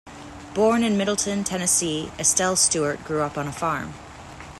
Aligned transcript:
Born 0.55 0.81
in 0.81 0.97
Middleton, 0.97 1.43
Tennessee, 1.43 2.11
Estelle 2.17 2.55
Stewart 2.55 3.03
grew 3.03 3.21
up 3.21 3.37
on 3.37 3.45
a 3.45 3.51
farm. 3.51 3.93